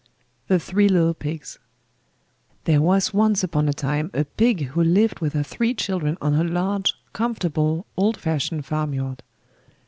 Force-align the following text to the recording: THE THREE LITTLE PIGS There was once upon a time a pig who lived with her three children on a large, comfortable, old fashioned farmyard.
THE 0.47 0.57
THREE 0.57 0.89
LITTLE 0.89 1.13
PIGS 1.13 1.59
There 2.63 2.81
was 2.81 3.13
once 3.13 3.43
upon 3.43 3.69
a 3.69 3.71
time 3.73 4.09
a 4.15 4.23
pig 4.25 4.69
who 4.69 4.83
lived 4.83 5.19
with 5.19 5.33
her 5.33 5.43
three 5.43 5.75
children 5.75 6.17
on 6.19 6.33
a 6.33 6.43
large, 6.43 6.95
comfortable, 7.13 7.85
old 7.95 8.17
fashioned 8.17 8.65
farmyard. 8.65 9.21